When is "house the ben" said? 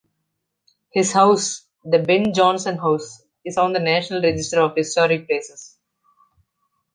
1.13-2.33